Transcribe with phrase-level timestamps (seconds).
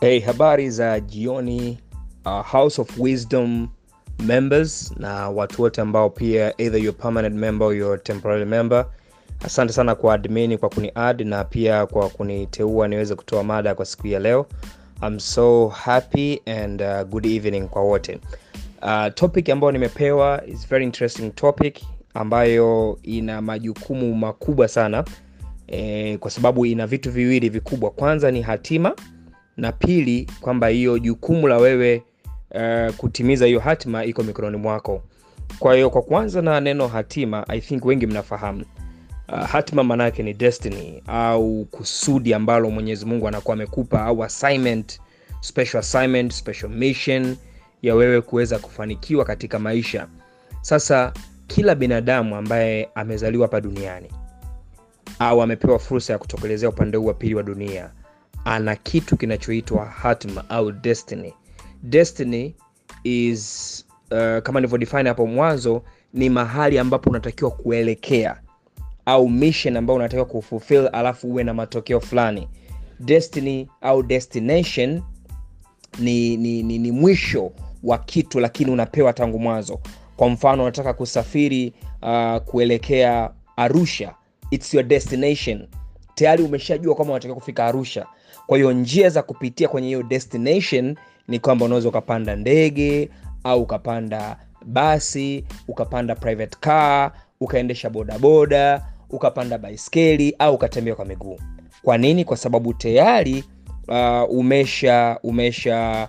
[0.00, 1.78] Hey, habari za jioni
[2.26, 3.68] uh, House of Wisdom
[4.26, 8.86] members na watu wote ambao pia either you're permanent member or you're temporary member.
[9.44, 14.06] Asante sana kwa admin kwa kuniadd na pia kwa kuniteua niweze kutoa mada kwa siku
[14.06, 14.46] ya leo.
[15.02, 18.18] I'm so happy and uh, good evening kwa wote.
[18.82, 21.80] Uh, topic ambayo nimepewa is very interesting topic
[22.14, 25.04] ambayo ina majukumu makubwa sana
[25.66, 27.90] eh, kwa sababu ina vitu viwili vikubwa.
[27.90, 28.94] Kwanza ni hatima
[29.56, 32.02] na pili kwamba hiyo jukumu la wewe
[32.54, 35.02] uh, kutimiza hiyo hatima iko mikononi mwako.
[35.58, 38.64] Kwa hiyo kwa kwanza na neno hatima, I think wengi mnafahamu
[39.28, 45.00] uh, hatima maanayake ni destiny au kusudi ambalo Mwenyezi Mungu anakuwa amekupa au assignment,
[45.40, 47.36] special assignment, special mission
[47.82, 50.08] ya wewe kuweza kufanikiwa katika maisha.
[50.60, 51.12] Sasa
[51.46, 54.08] kila binadamu ambaye amezaliwa hapa duniani
[55.18, 57.90] au amepewa fursa ya kutokelezea upande huu wa pili wa dunia
[58.46, 61.32] ana kitu kinachoitwa hatma au destiny.
[61.82, 62.54] Destiny
[63.04, 65.82] is uh, kama nilivyodefine hapo mwanzo,
[66.14, 68.40] ni mahali ambapo unatakiwa kuelekea
[69.06, 72.48] au mission ambayo unatakiwa kufulfill, alafu uwe na matokeo fulani.
[73.00, 75.02] Destiny au destination
[75.98, 77.52] ni, ni, ni, ni mwisho
[77.82, 79.80] wa kitu, lakini unapewa tangu mwanzo.
[80.16, 84.14] Kwa mfano, unataka kusafiri uh, kuelekea Arusha,
[84.50, 85.68] it's your destination.
[86.14, 88.06] Tayari umeshajua kwamba unatakiwa kufika Arusha.
[88.46, 90.96] Kwa hiyo njia za kupitia kwenye hiyo destination
[91.28, 93.10] ni kwamba unaweza ukapanda ndege
[93.44, 101.38] au ukapanda basi, ukapanda private car, ukaendesha bodaboda, ukapanda baiskeli au ukatembea kwa miguu.
[101.82, 102.24] Kwa nini?
[102.24, 103.44] Kwa sababu tayari
[103.88, 106.08] uh, umesha umesha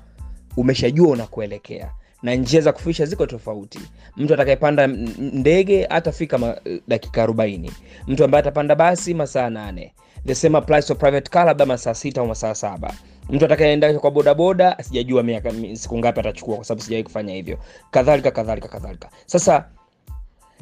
[0.58, 1.92] umeshajua unakuelekea
[2.24, 3.80] na njia za kufikisha ziko tofauti.
[4.18, 7.72] Mtu atakayepanda ndege atafika dakika 40.
[8.08, 9.94] Mtu ambaye atapanda basi masaa nane.
[10.28, 12.94] The same applies private car, labda masaa sita au masaa saba.
[13.30, 17.58] Mtu atakayeenda kwa bodaboda sijajua miaka siku ngapi atachukua, kwa sababu sijawahi kufanya hivyo,
[17.92, 19.10] kadhalika kadhalika kadhalika.
[19.26, 19.66] Sasa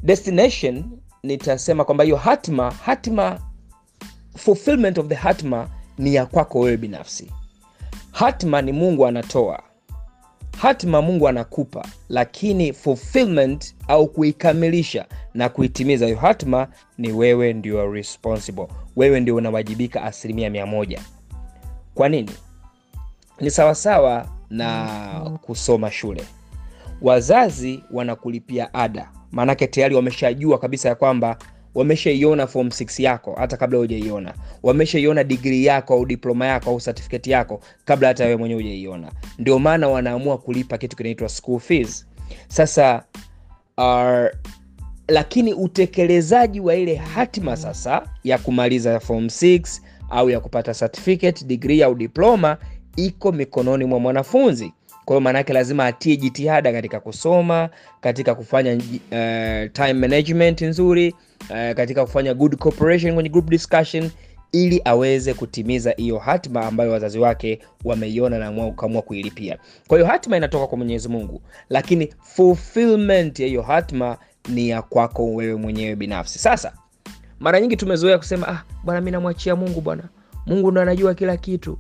[0.04, 0.84] destination,
[1.24, 3.40] nitasema kwamba hiyo hatma, hatma,
[4.38, 7.32] fulfillment of the hatma ni ya kwako wewe binafsi.
[8.12, 9.64] Hatma ni Mungu anatoa
[10.58, 16.68] hatima Mungu anakupa, lakini fulfillment au kuikamilisha na kuitimiza hiyo hatima
[16.98, 21.02] ni wewe ndio responsible, wewe ndio unawajibika asilimia mia moja.
[21.96, 22.32] Kwa nini?
[23.40, 24.88] Ni sawasawa na
[25.42, 26.24] kusoma shule.
[27.02, 31.38] Wazazi wanakulipia ada, maanake tayari wameshajua kabisa ya kwamba
[31.76, 37.32] wameshaiona form 6 yako hata kabla hujaiona, wameshaiona digrii yako au diploma yako au certificate
[37.32, 39.12] yako kabla hata wewe mwenyewe hujaiona.
[39.40, 42.06] Ndio maana wanaamua kulipa kitu kinaitwa school fees.
[42.48, 43.04] Sasa
[43.78, 44.32] are,
[45.08, 51.84] lakini utekelezaji wa ile hatima sasa ya kumaliza form 6 au ya kupata certificate, degree
[51.84, 52.58] au diploma
[52.96, 54.74] iko mikononi mwa mwanafunzi.
[55.06, 57.70] Kwa hiyo maanake lazima atie jitihada katika kusoma,
[58.02, 61.16] katika kufanya uh, time management nzuri
[61.50, 64.10] uh, katika kufanya good cooperation kwenye group discussion
[64.52, 69.58] ili aweze kutimiza hiyo hatima ambayo wazazi wake wameiona na kaamua kuilipia.
[69.88, 74.18] Kwa hiyo hatima inatoka kwa Mwenyezi Mungu, lakini fulfillment ya hiyo hatima
[74.50, 76.40] ni ya kwako wewe mwenyewe binafsi.
[76.40, 76.74] Sasa
[77.40, 80.04] mara nyingi tumezoea kusema ah, bwana mimi namwachia Mungu, bwana
[80.46, 81.78] Mungu ndo anajua kila kitu.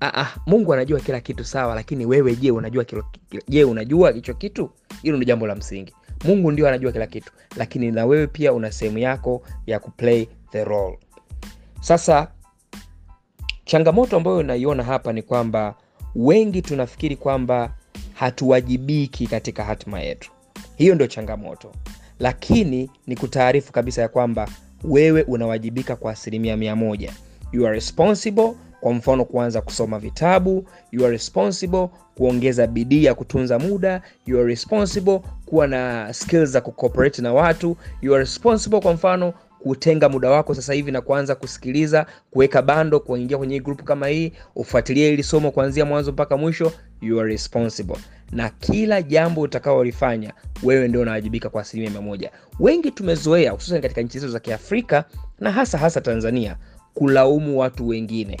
[0.00, 3.04] Ah, ah, Mungu anajua kila kitu sawa, lakini wewe je, unajua kilo,
[3.48, 4.70] je, unajua hicho kitu?
[5.02, 5.94] Hilo ndio jambo la msingi.
[6.24, 10.64] Mungu ndio anajua kila kitu, lakini na wewe pia una sehemu yako ya kuplay the
[10.64, 10.98] role.
[11.80, 12.28] Sasa
[13.64, 15.74] changamoto ambayo naiona hapa ni kwamba
[16.14, 17.74] wengi tunafikiri kwamba
[18.14, 20.30] hatuwajibiki katika hatima yetu.
[20.76, 21.72] Hiyo ndio changamoto,
[22.20, 24.48] lakini ni kutaarifu kabisa ya kwamba
[24.84, 27.12] wewe unawajibika kwa asilimia mia moja.
[27.52, 28.52] You are responsible
[28.86, 34.48] kwa mfano kuanza kusoma vitabu, you are responsible kuongeza bidii ya kutunza muda, you are
[34.48, 40.30] responsible kuwa na skills za kucooperate na watu, you are responsible kwa mfano kutenga muda
[40.30, 45.22] wako sasa hivi na kuanza kusikiliza, kuweka bando, kuingia kwenye grupu kama hii, ufuatilie ili
[45.22, 46.72] somo kuanzia mwanzo mpaka mwisho.
[47.00, 47.96] You are responsible,
[48.32, 50.32] na kila jambo utakaolifanya
[50.62, 52.30] wewe ndio unawajibika kwa asilimia mia.
[52.60, 55.04] Wengi tumezoea hususan katika nchi zetu za Kiafrika
[55.40, 56.56] na hasa hasa Tanzania
[56.94, 58.38] kulaumu watu wengine.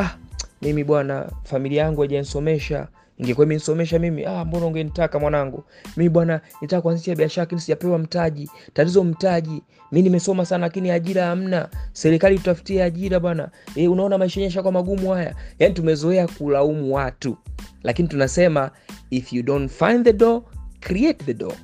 [0.00, 0.16] Ah,
[0.62, 2.88] mimi bwana, familia yangu haijanisomesha.
[3.18, 5.64] Ingekuwa imenisomesha mimi, ah, mbona ungenitaka mwanangu?
[5.96, 8.50] mi bwana, nitaka kuanzisha biashara lakini sijapewa mtaji.
[8.72, 9.62] Tatizo mtaji.
[9.92, 11.68] mi nimesoma sana lakini ajira hamna.
[11.92, 13.50] Serikali tutafutie ajira bwana.
[13.74, 15.34] E, unaona maisha yenyewe kwa magumu haya.
[15.58, 17.36] Yaani tumezoea kulaumu watu.
[17.82, 18.70] Lakini tunasema
[19.10, 20.42] if you don't find the door,
[20.80, 21.54] create the door.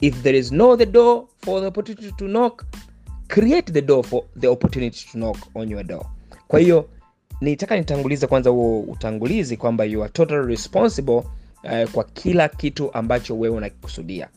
[0.00, 2.64] If there is no the door for the opportunity to knock,
[3.28, 6.06] create the door for the opportunity to knock on your door.
[6.48, 6.88] Kwa hiyo
[7.42, 11.22] nitaka nitangulize kwanza huo utangulizi kwamba you are totally responsible
[11.62, 14.28] eh, kwa kila kitu ambacho wewe unakikusudia.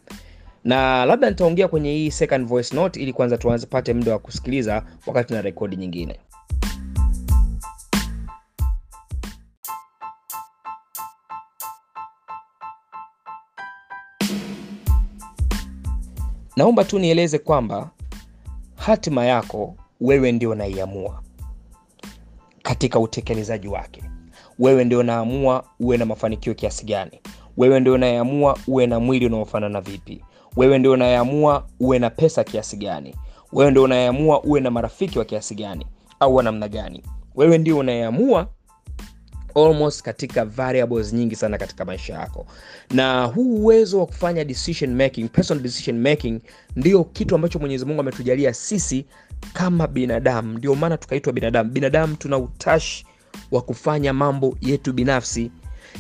[0.64, 4.84] Na labda nitaongea kwenye hii second voice note ili kwanza tuanze pate muda wa kusikiliza
[5.08, 6.20] wakati na rekodi nyingine.
[16.58, 17.90] Naomba tu nieleze kwamba
[18.76, 21.22] hatima yako wewe ndio unaiamua
[22.66, 24.04] katika utekelezaji wake.
[24.60, 27.22] Wewe ndio unaamua uwe na mafanikio kiasi gani.
[27.58, 30.24] Wewe ndio unayeamua uwe na mwili unaofanana vipi.
[30.58, 33.16] Wewe ndio unayeamua uwe na pesa kiasi gani.
[33.54, 35.88] Wewe ndio unayeamua uwe na marafiki wa kiasi gani
[36.20, 37.04] au wa namna gani.
[37.36, 38.48] Wewe ndio unayeamua
[39.56, 42.46] almost katika variables nyingi sana katika maisha yako.
[42.92, 46.40] Na huu uwezo wa kufanya decision making personal decision making
[46.76, 49.06] ndio kitu ambacho mwenyezi mungu ametujalia sisi
[49.54, 50.58] kama binadamu.
[50.58, 51.70] Ndio maana tukaitwa binadamu.
[51.70, 53.06] Binadamu tuna utashi
[53.52, 55.52] wa kufanya mambo yetu binafsi.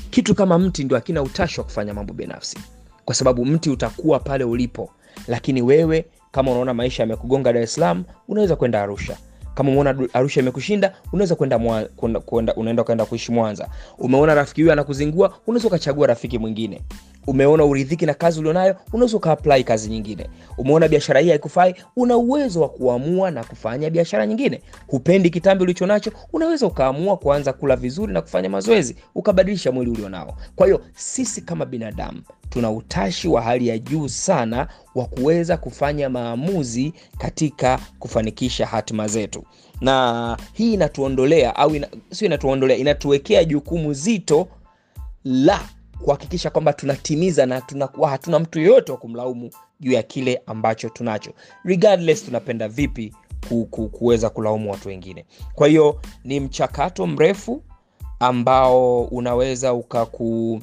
[0.10, 2.58] Kitu kama mti ndio akina utashi wa kufanya mambo binafsi.
[3.06, 4.90] Kwa sababu mti utakuwa pale ulipo
[5.28, 9.18] lakini wewe kama unaona maisha yamekugonga dar es salaam unaweza kwenda arusha
[9.56, 11.58] kama umeona arusha imekushinda unaweza kwenda
[12.56, 13.68] unaenda ukaenda kuishi mwanza.
[13.98, 16.82] Umeona rafiki huyo anakuzingua unaweza ukachagua rafiki mwingine
[17.28, 20.30] umeona uridhiki na kazi ulionayo unaweza ukaapply kazi nyingine.
[20.58, 24.62] Umeona biashara hii haikufai una uwezo wa kuamua na kufanya biashara nyingine.
[24.88, 30.38] Hupendi kitambi ulicho nacho unaweza ukaamua kuanza kula vizuri na kufanya mazoezi ukabadilisha mwili ulionao.
[30.56, 36.10] Kwa hiyo sisi kama binadamu tuna utashi wa hali ya juu sana wa kuweza kufanya
[36.10, 39.44] maamuzi katika kufanikisha hatima zetu.
[39.82, 44.48] Na hii inatuondolea au ina, sio inatuondolea inatuwekea jukumu zito
[45.24, 45.62] la
[46.04, 49.50] kuhakikisha kwamba tunatimiza na tunakuwa hatuna mtu yoyote wa kumlaumu
[49.80, 51.32] juu ya kile ambacho tunacho.
[51.64, 53.14] Regardless tunapenda vipi
[53.50, 55.26] ku, ku, kuweza kulaumu watu wengine.
[55.56, 57.64] Kwa hiyo ni mchakato mrefu
[58.20, 60.62] ambao unaweza ukaku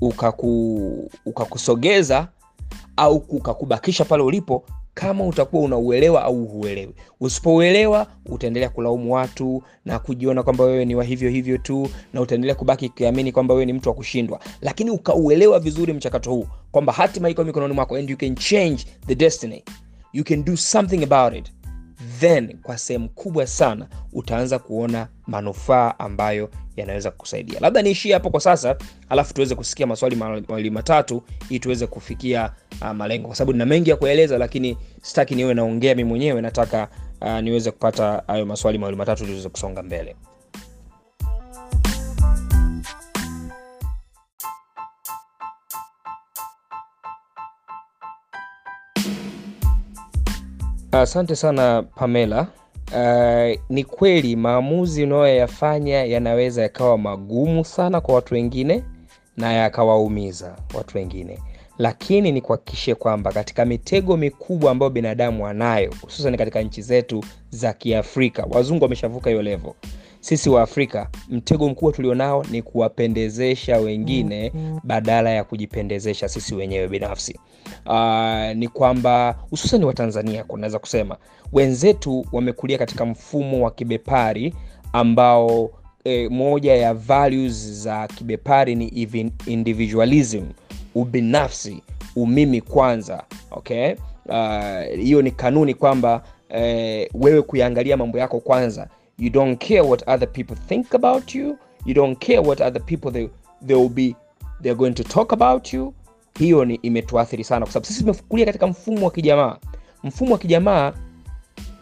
[0.00, 2.28] ukaku ukakusogeza
[2.96, 6.94] au ukakubakisha pale ulipo kama utakuwa unauelewa au huelewi.
[7.20, 12.54] Usipouelewa utaendelea kulaumu watu na kujiona kwamba wewe ni wa hivyo hivyo tu na utaendelea
[12.54, 14.40] kubaki ukiamini kwamba wewe ni mtu wa kushindwa.
[14.60, 19.14] Lakini ukauelewa vizuri mchakato huu kwamba hatima iko mikononi mwako and you can change the
[19.14, 19.64] destiny.
[20.12, 21.52] You can do something about it.
[22.20, 26.50] Then kwa sehemu kubwa sana utaanza kuona manufaa ambayo
[26.80, 27.60] yanaweza kukusaidia.
[27.60, 28.76] Labda niishie hapo kwa sasa
[29.08, 30.16] alafu tuweze kusikia maswali
[30.48, 33.26] mawili matatu ili tuweze kufikia uh, malengo.
[33.26, 36.40] Kwa sababu nina mengi ya kueleza lakini sitaki niwe naongea mi mwenyewe.
[36.40, 36.88] Nataka
[37.20, 40.16] uh, niweze kupata hayo maswali mawili matatu tuweze kusonga mbele.
[50.92, 52.46] Asante sana pamela
[52.92, 58.82] uh, ni kweli maamuzi unayoyafanya yanaweza yakawa magumu sana kwa watu wengine
[59.36, 61.38] na yakawaumiza watu wengine.
[61.78, 67.72] Lakini ni kuhakikishie kwamba katika mitego mikubwa ambayo binadamu anayo hususan katika nchi zetu za
[67.72, 69.76] kiafrika wazungu wameshavuka hiyo levo
[70.20, 74.52] sisi wa afrika mtego mkubwa tulionao ni kuwapendezesha wengine
[74.84, 77.38] badala ya kujipendezesha sisi wenyewe binafsi
[77.86, 81.16] uh, ni kwamba hususan Watanzania kunaweza kusema.
[81.52, 84.54] Wenzetu wamekulia katika mfumo wa kibepari
[84.92, 85.70] ambao
[86.04, 88.86] e, moja ya values za kibepari ni
[89.46, 90.42] individualism
[90.94, 91.82] ubinafsi
[92.16, 93.94] umimi kwanza okay?
[94.96, 98.88] Hiyo uh, ni kanuni kwamba eh, wewe kuyaangalia mambo yako kwanza.
[99.18, 101.58] You don't care what other people think about you.
[101.86, 103.28] You don't care what other people they,
[103.66, 104.16] they will be
[104.62, 105.94] they're going to talk about you
[106.38, 109.56] hiyo ni imetuathiri sana kwa sababu sisi tumekulia katika mfumo wa kijamaa.
[110.04, 110.92] Mfumo wa kijamaa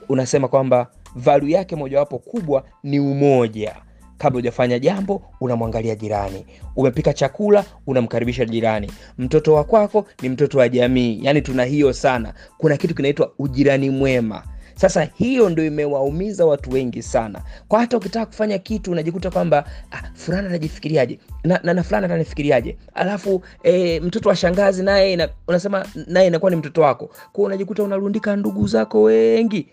[0.09, 0.87] unasema kwamba
[1.17, 3.77] valu yake mojawapo kubwa ni umoja.
[4.19, 6.47] Kabla hujafanya jambo unamwangalia jirani.
[6.77, 8.91] Umepika chakula unamkaribisha jirani.
[9.19, 11.19] Mtoto wa kwako ni mtoto wa jamii.
[11.23, 12.35] Yaani tuna hiyo sana.
[12.59, 14.43] Kuna kitu kinaitwa ujirani mwema
[14.79, 17.43] sasa hiyo ndo imewaumiza watu wengi sana.
[17.69, 21.19] Kwa hata ukitaka kufanya kitu unajikuta kwamba ah, fulana anajifikiriaje?
[21.45, 22.77] Na, na, na fulana atanifikiriaje?
[22.95, 27.11] Alafu e, mtoto wa shangazi naye na, unasema naye inakuwa ni mtoto wako.
[27.33, 29.69] Kwao unajikuta unarundika ndugu zako wengi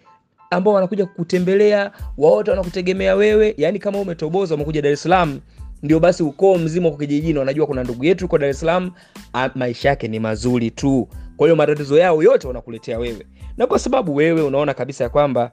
[0.51, 3.53] ambao wanakuja kukutembelea wawote wanakutegemea wewe.
[3.57, 5.39] Yaani kama umetoboza umekuja dar es salaam
[5.83, 8.91] ndio basi ukoo mzima kwa kijijini wanajua kuna ndugu yetu uko dar es salaam
[9.55, 11.07] maisha yake ni mazuri tu.
[11.37, 13.25] Kwa hiyo matatizo yao yote wanakuletea wewe
[13.57, 15.51] na kwa sababu wewe unaona kabisa ya kwamba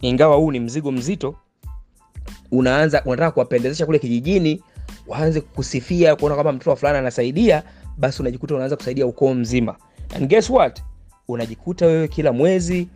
[0.00, 1.34] ingawa huu ni mzigo mzito
[2.50, 4.62] unaanza unataka kuwapendezesha kule kijijini
[5.06, 7.62] waanze kusifia kuona kwamba mtoto fulani anasaidia
[7.98, 9.76] basi unajikuta unaanza kusaidia ukoo mzima.
[10.16, 10.82] And guess what?
[11.28, 12.88] Unajikuta wewe kila mwezi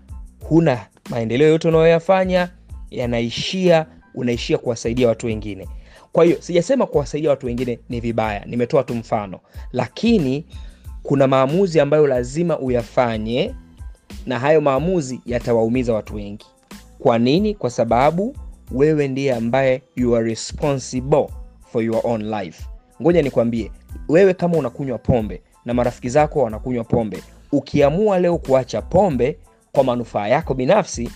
[0.48, 2.48] huna maendeleo yote unayoyafanya
[2.90, 5.68] yanaishia unaishia kuwasaidia watu wengine.
[6.12, 9.40] Kwa hiyo sijasema kuwasaidia watu wengine ni vibaya nimetoa tu mfano.
[9.72, 10.44] Lakini
[11.02, 13.54] kuna maamuzi ambayo lazima uyafanye
[14.28, 16.46] na hayo maamuzi yatawaumiza watu wengi.
[16.98, 17.54] Kwa nini?
[17.54, 18.36] Kwa sababu
[18.72, 21.28] wewe ndiye ambaye you are responsible
[21.72, 22.64] for your own life.
[23.02, 23.70] Ngoja nikwambie
[24.08, 29.38] wewe kama unakunywa pombe na marafiki zako wanakunywa pombe ukiamua leo kuacha pombe
[29.72, 31.10] kwa manufaa yako binafsi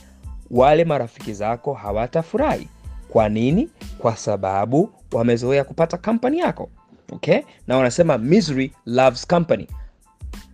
[0.51, 2.69] wale marafiki zako hawatafurahi.
[3.09, 3.69] Kwa nini?
[3.99, 6.69] Kwa sababu wamezoea kupata kampani yako
[7.13, 7.41] okay?
[7.67, 9.67] Na wanasema misery loves company.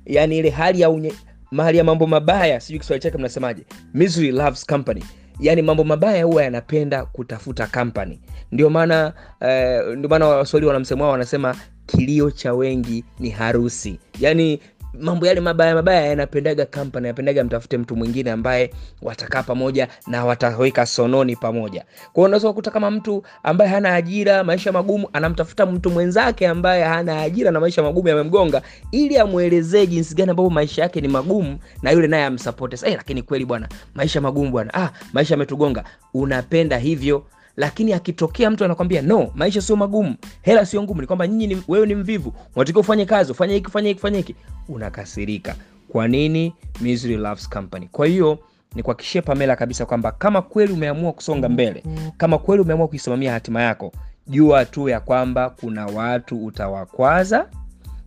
[0.07, 1.13] Yani ile hali ya unye,
[1.51, 3.63] mahali ya mambo mabaya sijui kiswahili chake mnasemaje
[3.95, 5.05] misery loves company.
[5.41, 8.21] Yaani mambo mabaya huwa yanapenda kutafuta company.
[8.53, 11.55] Ndio maana eh, ndio maana waswahili wanamsemo wao wanasema
[11.87, 13.99] kilio cha wengi ni harusi.
[14.21, 14.61] Yaani
[14.95, 18.71] mambo yale mabaya mabaya yanapendaga company yanapendaga mtafute mtu mwingine ambaye
[19.03, 21.85] watakaa pamoja na wataweka sononi pamoja.
[22.13, 27.21] Kwao unaweza kukuta kama mtu ambaye hana ajira maisha magumu anamtafuta mtu mwenzake ambaye hana
[27.23, 31.91] ajira na maisha magumu yamemgonga ili amwelezee jinsi gani ambavyo maisha yake ni magumu na
[31.91, 34.75] yule naye amsapote hey, lakini kweli bwana maisha magumu bwana.
[34.75, 35.85] Ah, maisha yametugonga.
[36.15, 37.27] Unapenda hivyo
[37.59, 41.87] lakini akitokea mtu anakwambia no maisha sio magumu hela sio ngumu ni kwamba nyinyi wewe
[41.87, 44.35] ni mvivu unatakiwa ufanye kazi ufanye hiki ufanye hiki ufanye hiki.
[44.69, 45.55] Unakasirika.
[45.89, 46.55] Kwa nini?
[46.81, 47.89] Misery loves company.
[47.93, 48.39] Kwa hiyo
[48.75, 51.83] ni kuhakikishie pamela kabisa kwamba kama kweli umeamua kusonga mbele
[52.17, 53.93] kama kweli umeamua kuisimamia hatima yako
[54.27, 57.49] jua tu ya kwamba kuna watu utawakwaza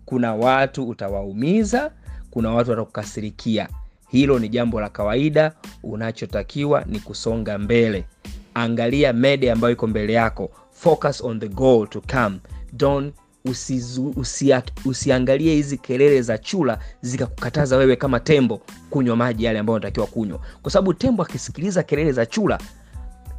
[0.05, 1.91] kuna watu utawaumiza
[2.31, 3.67] kuna watu watakukasirikia.
[4.09, 5.51] Hilo ni jambo la kawaida.
[5.83, 8.05] Unachotakiwa ni kusonga mbele
[8.53, 10.51] angalia mede ambayo iko mbele yako.
[10.71, 12.39] Focus on the goal to come.
[12.73, 13.13] Don't
[13.45, 19.75] usizu, usia, usiangalie hizi kelele za chula zikakukataza wewe kama tembo kunywa maji yale ambayo
[19.75, 20.39] unatakiwa kunywa.
[20.61, 22.59] Kwa sababu tembo akisikiliza kelele za chula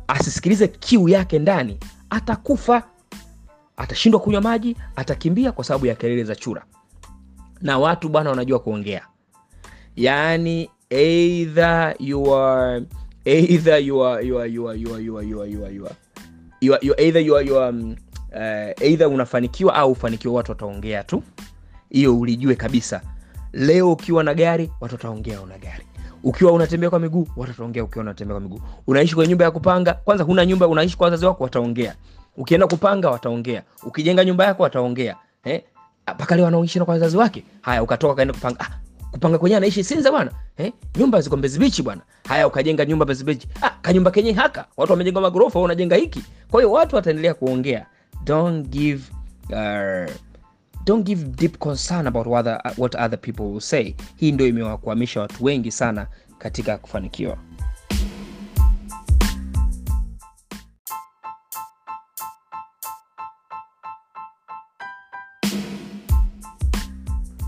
[0.08, 1.78] asisikilize kiu yake ndani
[2.10, 2.82] atakufa.
[3.76, 6.64] Atashindwa kunywa maji atakimbia kwa sababu ya kelele za chura
[7.60, 9.06] na watu bwana wanajua kuongea.
[9.96, 12.82] Yaani either you are
[13.24, 15.74] either you are you are you are you are you are you are you are
[15.74, 15.96] you are.
[16.60, 17.96] You are, either you are, you are um,
[18.34, 21.22] uh, either unafanikiwa au ufanikiwa watu wataongea tu.
[21.90, 23.00] Hiyo ulijue kabisa.
[23.52, 25.86] Leo ukiwa na gari watu wataongea una gari.
[26.22, 28.60] Ukiwa unatembea kwa miguu watu wataongea ukiwa unatembea kwa miguu.
[28.86, 31.94] Unaishi kwenye nyumba ya kupanga kwanza huna nyumba unaishi kwa wazazi wako wataongea.
[32.36, 33.62] Ukienda kupanga wataongea.
[33.86, 35.16] Ukijenga nyumba yako wataongea.
[35.44, 35.62] Eh?
[36.14, 37.44] mpaka leo anaoishi na kwa wazazi wake.
[37.60, 38.60] Haya ukatoka kaenda kupanga.
[38.60, 38.70] Ah,
[39.10, 40.72] kupanga kwenye anaishi sinza bwana eh?
[40.98, 42.02] nyumba ziko mbezi bwana.
[42.28, 44.66] Haya ukajenga nyumba mbezi ah, kanyumba kenye haka.
[44.76, 46.22] Watu wamejenga magorofa unajenga hiki.
[46.50, 47.86] Kwa hiyo watu wataendelea kuongea.
[48.24, 49.02] Don't give
[49.50, 50.10] uh,
[50.84, 53.94] don't give deep concern about what other, what other people will say.
[54.16, 56.06] Hii ndio imewakwamisha watu wengi sana
[56.38, 57.36] katika kufanikiwa.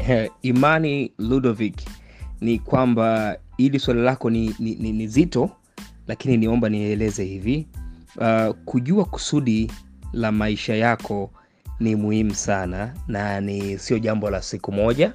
[0.08, 1.76] Eh, imani ludovic
[2.44, 5.50] ni kwamba ili swali lako ni, ni, ni, ni zito
[6.06, 7.66] lakini niomba nieleze hivi.
[8.16, 9.72] Uh, kujua kusudi
[10.12, 11.30] la maisha yako
[11.80, 15.12] ni muhimu sana na ni sio jambo la siku moja.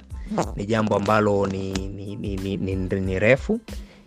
[0.56, 3.60] Ni jambo ambalo ni, ni, ni, ni, ni, ni, ni refu.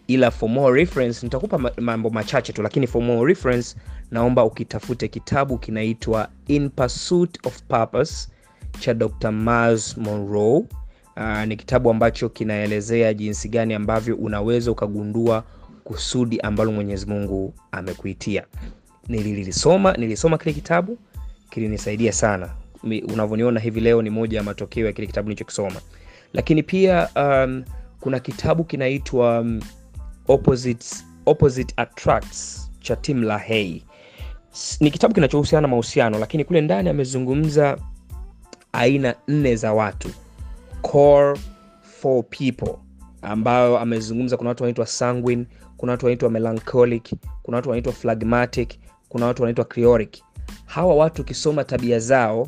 [0.07, 3.75] Ila for more reference nitakupa mambo machache tu lakini for more reference
[4.11, 8.29] naomba ukitafute kitabu kinaitwa in pursuit of purpose
[8.79, 10.63] cha dr mars monroe
[11.17, 15.43] uh, ni kitabu ambacho kinaelezea jinsi gani ambavyo unaweza ukagundua
[15.83, 18.43] kusudi ambalo mwenyezi mungu amekuitia.
[19.07, 20.97] Nililisoma nilisoma kile kitabu
[21.49, 22.49] kilinisaidia sana.
[23.13, 25.81] Unavyoniona hivi leo ni moja ya matokeo ya kile kitabu nilichokisoma.
[26.33, 27.63] Lakini pia um,
[27.99, 29.59] kuna kitabu kinaitwa um,
[30.27, 33.81] opposites, opposite attracts cha tim lahey
[34.79, 37.77] ni kitabu kinachohusiana na mahusiano lakini kule ndani amezungumza
[38.73, 40.09] aina nne za watu
[40.83, 41.39] core
[41.81, 42.75] for people
[43.21, 44.37] ambayo amezungumza.
[44.37, 45.45] Kuna watu wanaitwa sanguine
[45.77, 47.13] kuna watu wanaitwa melancholic
[47.43, 48.69] kuna watu wanaitwa phlegmatic
[49.09, 50.17] kuna watu wanaitwa cleoric
[50.65, 52.47] hawa watu ukisoma tabia zao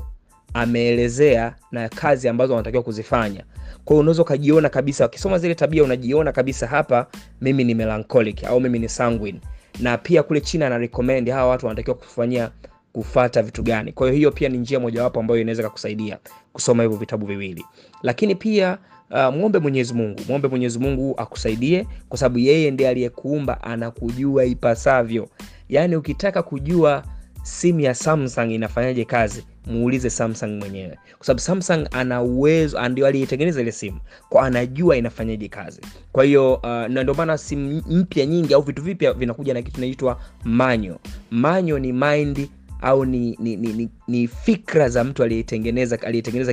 [0.54, 3.44] ameelezea na kazi ambazo wanatakiwa kuzifanya.
[3.86, 7.08] Kwao unaweza ukajiona kabisa ukisoma zile tabia unajiona kabisa hapa
[7.42, 9.39] mimi ni melancholic au mimi ni sanguine.
[9.80, 10.88] Na pia kule china ana
[11.36, 12.51] hawa watu wanatakiwa kufanyia
[12.95, 13.91] kufata vitu gani.
[13.91, 16.17] Kwa hiyo hiyo pia ni njia mojawapo ambayo inaweza kakusaidia
[16.53, 17.65] kusoma hivyo vitabu viwili.
[18.03, 18.77] Lakini pia
[19.11, 20.19] uh, mwombe mwenyezi mungu.
[20.27, 25.29] Mwombe mwenyezi mungu akusaidie kwa sababu yeye ndiye aliyekuumba anakujua ipasavyo.
[25.69, 27.03] Yaani ukitaka kujua
[27.43, 30.97] simu ya samsung inafanyaje kazi muulize samsung mwenyewe.
[31.17, 33.99] Kwa sababu samsung ana uwezo ndio aliyetengeneza ile simu.
[34.29, 35.81] Kwa anajua inafanyaje kazi.
[36.11, 40.19] Kwa hiyo uh, ndio maana simu mpya nyingi au vitu vipya vinakuja na kitu kinaitwa
[40.43, 40.99] manyo.
[41.31, 42.49] Manyo ni mind
[42.86, 45.98] au ni, ni, ni, ni, ni fikra za mtu aliyetengeneza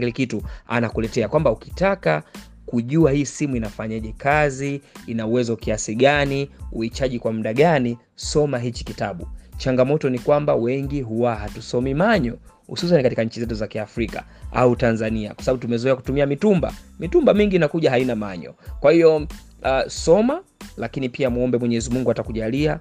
[0.00, 2.22] kile kitu anakuletea kwamba ukitaka
[2.66, 8.84] kujua hii simu inafanyaje kazi ina uwezo kiasi gani uichaji kwa muda gani soma hichi
[8.84, 9.26] kitabu.
[9.56, 15.34] Changamoto ni kwamba wengi huwa hatusomi manyo hususan katika nchi zetu za kiafrika au tanzania
[15.34, 16.72] kwa sababu tumezoea kutumia mitumba.
[17.00, 18.54] Mitumba mingi inakuja haina manyo.
[18.80, 20.42] Kwa hiyo uh, soma
[20.76, 22.80] lakini pia muombe mwenyezi mungu atakujalia.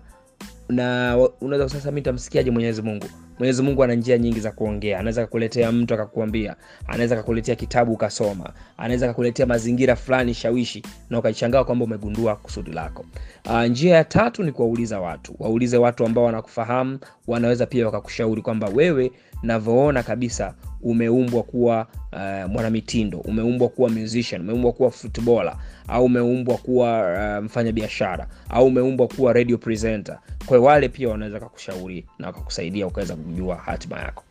[0.70, 3.08] Na unaweza sasa mi tamsikiaje mwenyezi mungu
[3.42, 5.00] mwenyezi mungu ana njia nyingi za kuongea.
[5.00, 6.56] Anaweza kakuletea mtu akakuambia.
[6.88, 8.50] Anaweza kakuletea kitabu ukasoma.
[8.78, 13.06] Anaweza kakuletea mazingira fulani shawishi na ukachangaa kwamba umegundua kusudi lako.
[13.46, 15.36] Uh, njia ya tatu ni kuwauliza watu.
[15.40, 19.12] Waulize watu ambao wanakufahamu wanaweza pia wakakushauri kwamba wewe
[19.44, 25.56] navyoona kabisa umeumbwa kuwa uh, mwanamitindo umeumbwa kuwa musician umeumbwa kuwa footballer
[25.88, 27.02] au umeumbwa kuwa
[27.38, 30.20] uh, mfanyabiashara au umeumbwa kuwa radio presenter.
[30.46, 34.24] Kwa wale pia wanaweza kakushauri na wakakusaidia ukaweza kujua hatima yako.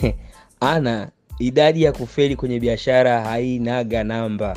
[0.60, 4.56] Ana idadi ya kufeli kwenye biashara hainaga namba.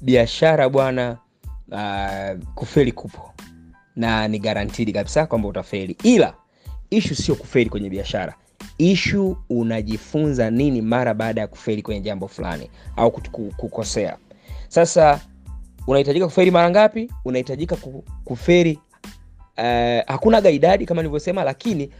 [0.00, 1.16] Biashara bwana
[1.70, 3.32] uh, kufeli kupo.
[3.96, 5.96] Na ni garantidi kabisa kwamba utafeli.
[6.02, 6.34] Ila
[6.90, 8.34] ishu sio kufeli kwenye biashara
[8.78, 13.10] ishu unajifunza nini mara baada ya kufeli kwenye jambo fulani au
[13.56, 14.16] kukosea.
[14.68, 15.20] Sasa
[15.86, 17.10] unahitajika kuferi mara ngapi?
[17.24, 17.76] Unahitajika
[18.24, 18.78] kuferi
[19.58, 19.64] uh,
[20.06, 21.90] hakunaga idadi kama nilivyosema lakini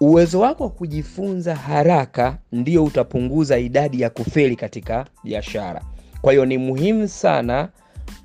[0.00, 5.82] uwezo wako wa kujifunza haraka ndio utapunguza idadi ya kufeli katika biashara.
[6.20, 7.68] Kwa hiyo ni muhimu sana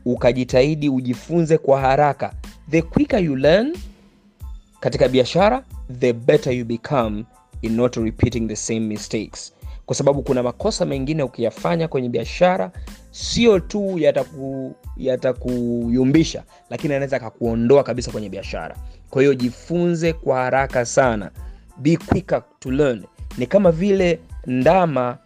[0.05, 2.33] ukajitahidi ujifunze kwa haraka.
[2.69, 3.75] The quicker you learn
[4.79, 5.63] katika biashara
[5.99, 7.25] the better you become
[7.61, 9.53] in not repeating the same mistakes.
[9.85, 12.71] Kwa sababu kuna makosa mengine ukiyafanya kwenye biashara
[13.11, 13.99] sio tu
[14.97, 18.75] yatakuyumbisha yata lakini anaweza akakuondoa kabisa kwenye biashara.
[19.09, 21.31] Kwa hiyo jifunze kwa haraka sana.
[21.77, 23.03] Be quicker to learn.
[23.37, 25.17] Ni kama vile ndama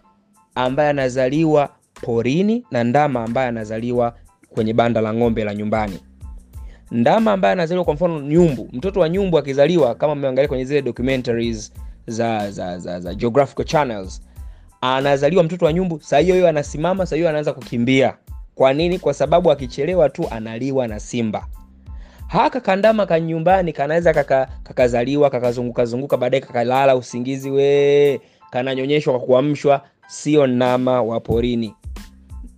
[0.56, 1.70] ambaye anazaliwa
[2.02, 4.16] porini na ndama ambaye anazaliwa
[4.50, 6.00] kwenye banda la ng'ombe la nyumbani
[6.92, 11.74] ndama ambaye anazaliwa kwa mfano nyumbu mtoto wa nyumbu akizaliwa kama mmeangalia kwenye zile documentaries
[12.08, 14.22] za za, za, za geographical channels
[14.82, 18.14] anazaliwa mtoto wa nyumbu saa hiyo hiyo anasimama saa hiyo anaanza kukimbia.
[18.56, 19.00] Kwa nini?
[19.00, 21.48] Kwa sababu akichelewa tu analiwa na simba.
[22.28, 23.20] Haka kandama ka
[23.74, 31.20] kanaweza kaka, kakazaliwa kakazunguka zunguka baadaye kakalala usingizi we kananyonyeshwa kwa kuamshwa sio ndama wa
[31.20, 31.76] porini.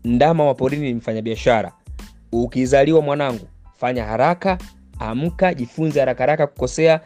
[0.03, 1.71] Ndama wa porini ni mfanyabiashara.
[2.31, 3.47] Ukizaliwa mwanangu
[3.83, 4.57] fanya haraka
[4.99, 6.99] amka jifunze haraka kukosea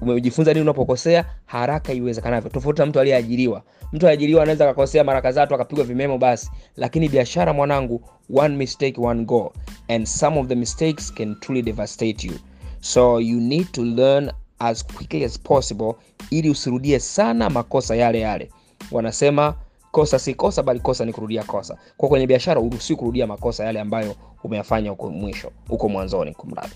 [0.00, 2.50] umejifunza nini unapokosea haraka iwezekanavyo.
[2.50, 3.62] Tofauti na mtu aliyeajiriwa.
[3.92, 6.50] Mtu aliajiriwa anaweza akakosea mara kadhaa tu akapigwa vimemo basi.
[6.76, 8.02] Lakini biashara mwanangu
[8.34, 9.52] one mistake one go
[9.88, 12.34] and some of the mistakes can truly devastate you.
[12.80, 15.94] So you need to learn as quickly as possible
[16.30, 18.50] ili usirudie sana makosa yale yale.
[18.92, 19.54] Wanasema
[19.96, 21.76] kosa si kosa bali kosa ni kurudia kosa.
[21.96, 26.72] Kwa kwenye biashara uruhusi kurudia makosa yale ambayo umeyafanya huko mwisho huko mwanzoni kumradi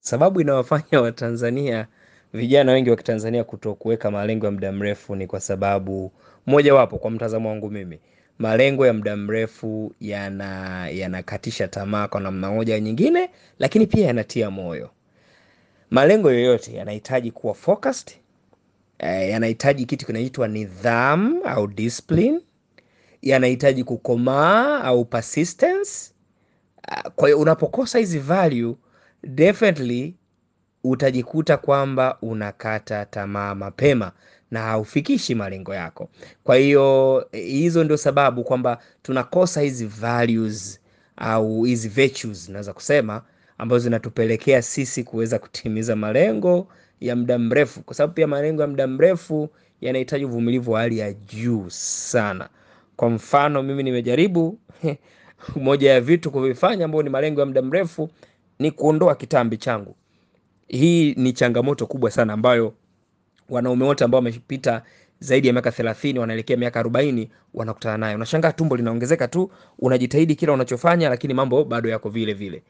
[0.00, 1.86] sababu inawafanya watanzania
[2.32, 6.12] vijana wengi wa kitanzania kuto kuweka malengo ya muda mrefu ni kwa sababu
[6.46, 8.00] mojawapo kwa mtazamo wangu mimi
[8.38, 14.90] malengo ya muda mrefu yana yanakatisha tamaa kwa namna moja nyingine lakini pia yanatia moyo.
[15.90, 18.16] Malengo yoyote yanahitaji kuwa focused
[18.98, 22.40] yanahitaji kitu kinaitwa nidhamu au discipline.
[23.22, 25.90] Yanahitaji kukomaa au persistence.
[27.16, 28.74] Kwa hiyo unapokosa hizi value
[29.22, 30.14] definitely
[30.84, 34.12] utajikuta kwamba unakata tamaa mapema
[34.50, 36.08] na haufikishi malengo yako.
[36.44, 40.80] Kwa hiyo hizo ndio sababu kwamba tunakosa hizi values
[41.16, 43.22] au hizi virtues naweza kusema
[43.58, 46.68] ambazo zinatupelekea sisi kuweza kutimiza malengo
[47.00, 47.82] ya muda mrefu.
[47.82, 49.48] Kwa sababu pia malengo ya muda mrefu
[49.80, 52.48] yanahitaji uvumilivu wa hali ya juu sana.
[52.96, 54.58] Kwa mfano mimi nimejaribu
[55.56, 58.10] moja ya vitu kuvifanya ambayo ni malengo ya muda mrefu
[58.58, 59.96] ni kuondoa kitambi changu.
[60.68, 62.74] Hii ni changamoto kubwa sana ambayo
[63.48, 64.82] wanaume wote ambao wamepita
[65.20, 68.16] zaidi ya miaka thelathini wanaelekea miaka arobaini wanakutana nayo.
[68.16, 72.62] Unashangaa tumbo linaongezeka tu unajitahidi kila unachofanya lakini mambo bado yako vile vile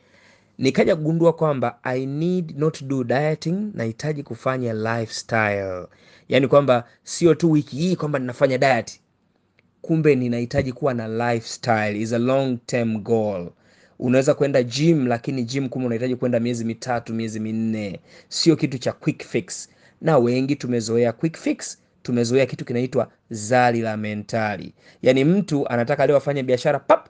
[0.59, 5.87] nikaja kugundua kwamba i need not do dieting nahitaji kufanya lifestyle.
[6.29, 9.01] Yaani kwamba sio tu wiki hii kwamba ninafanya diet.
[9.83, 13.51] Kumbe ninahitaji kuwa na lifestyle is a long term goal.
[13.99, 18.01] Unaweza kwenda gym lakini gym kumbe unahitaji kwenda miezi mitatu miezi minne.
[18.29, 19.69] Sio kitu cha quick fix.
[20.01, 24.73] Na wengi tumezoea quick fix tumezoea kitu kinaitwa zali la mentali.
[25.03, 27.09] Yaani mtu anataka leo afanye biashara pap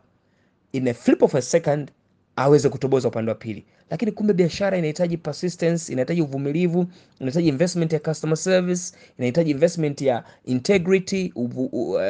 [0.73, 1.91] in a flip of a second
[2.37, 3.65] aweze kutoboza upande wa pili.
[3.91, 6.87] Lakini kumbe biashara inahitaji persistence inahitaji uvumilivu
[7.21, 12.01] inahitaji investment ya customer service inahitaji investment ya integrity uvu, uh,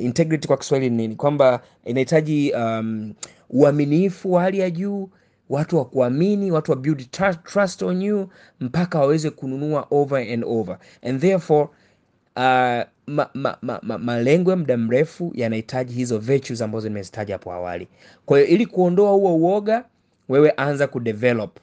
[0.00, 1.16] integrity kwa kiswahili nini?
[1.16, 3.14] Kwamba inahitaji um,
[3.50, 5.08] uaminifu wa hali ya juu
[5.48, 7.10] watu wa kuamini watu wa build
[7.44, 8.28] trust on you
[8.60, 10.78] mpaka waweze kununua over and over.
[11.02, 11.68] And therefore
[12.36, 17.52] uh, ma, ma, ma, ma, malengo ya muda mrefu yanahitaji hizo virtues ambazo nimezitaja hapo
[17.52, 17.88] awali.
[18.26, 19.84] Kwa hiyo ili kuondoa huo uoga
[20.28, 21.58] wewe anza kudevelop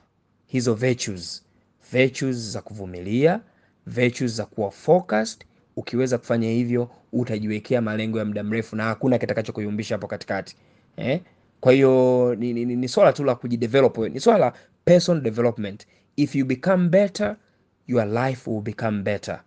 [0.47, 1.43] hizo virtues.
[1.91, 3.39] Virtues za kuvumilia
[3.87, 5.45] virtues za kuwa focused.
[5.75, 10.55] Ukiweza kufanya hivyo utajiwekea malengo ya muda mrefu na hakuna kitakacho kuyumbisha hapo katikati.
[10.97, 11.21] Eh?
[11.59, 13.97] kwa hiyo ni, ni, ni, ni swala tu la kujidevelop.
[13.97, 14.53] Ni swala la
[14.85, 15.87] personal development.
[16.15, 17.35] If you become better
[17.87, 19.41] your life will become better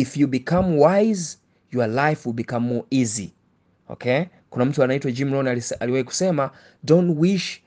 [0.00, 1.38] if you become wise
[1.70, 3.32] your life will become more easy.
[3.90, 4.24] Okay?
[4.50, 5.48] Kuna mtu anaitwa jim rohn
[5.80, 6.50] aliwahi kusema
[6.82, 7.62] don't wish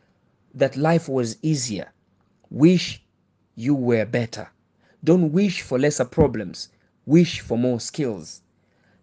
[0.58, 1.88] that life was easier.
[2.52, 3.02] Wish
[3.58, 4.48] you were better.
[5.04, 6.72] Don't wish for lesser problems.
[7.08, 8.44] Wish for more skills.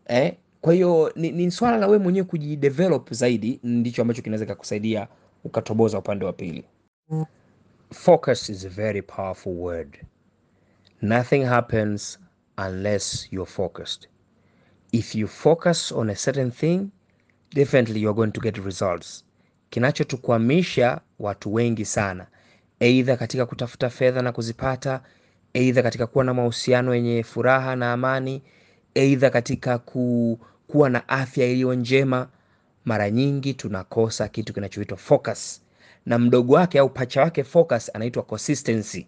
[0.07, 0.35] Eh?
[0.61, 5.09] kwa hiyo ni, ni swala la wewe mwenyewe kujidevelop zaidi ndicho ambacho kinaweza kakusaidia
[5.45, 6.65] ukatoboza upande wa pili.
[7.93, 9.99] Focus is a very powerful word.
[11.03, 12.19] Nothing happens
[12.59, 14.09] unless you're focused.
[14.93, 16.91] If you focus on a certain thing
[17.55, 19.25] definitely you're going to get results.
[19.71, 22.27] Kinachotukwamisha watu wengi sana
[22.81, 25.01] eidha katika kutafuta fedha na kuzipata
[25.55, 28.43] eidha katika kuwa na mahusiano yenye furaha na amani
[28.95, 32.29] eidha katika ku, kuwa na afya iliyo njema
[32.85, 35.63] mara nyingi tunakosa kitu kinachoitwa focus.
[36.07, 39.07] Na mdogo wake au pacha wake focus anaitwa consistency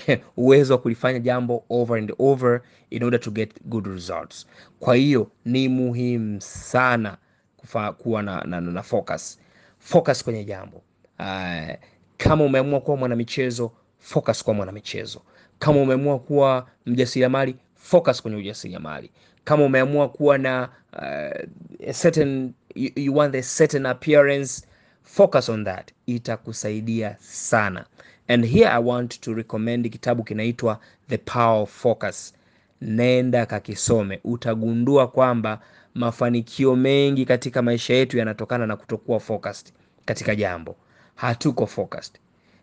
[0.36, 4.46] uwezo wa kulifanya jambo over and over in order to get good results.
[4.80, 7.16] Kwa hiyo ni muhimu sana
[7.56, 9.38] kufa, kuwa na, na, na, focus.
[9.78, 10.82] Focus kwenye jambo.
[11.18, 11.74] Uh,
[12.16, 15.22] kama umeamua kuwa mwanamichezo focus kwa mwanamichezo.
[15.58, 19.10] Kama umeamua kuwa mjasiriamali focus kwenye ujasiriamali.
[19.44, 24.66] Kama umeamua kuwa na uh, a certain, you, you want a certain appearance
[25.02, 25.90] focus on that.
[26.06, 27.84] Itakusaidia sana
[28.32, 32.34] and here i want to recommend kitabu kinaitwa the power of focus.
[32.80, 34.20] Nenda kakisome.
[34.24, 35.60] Utagundua kwamba
[35.94, 39.72] mafanikio mengi katika maisha yetu yanatokana na kutokuwa focused
[40.04, 40.76] katika jambo.
[41.14, 42.14] Hatuko focused.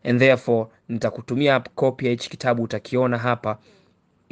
[0.04, 3.58] And therefore nitakutumia copy ya hichi kitabu utakiona hapa